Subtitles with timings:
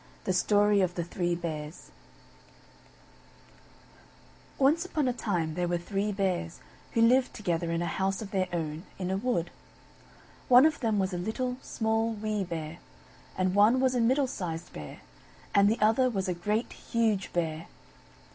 [0.23, 1.91] THE STORY OF THE THREE BEARS
[4.57, 6.59] Once upon a time there were Three Bears,
[6.93, 9.51] who lived together in a house of their own, in a wood.
[10.47, 12.79] One of them was a Little, Small Wee Bear;
[13.37, 15.01] and one was a Middle sized Bear,
[15.53, 17.67] and the other was a Great, Huge Bear.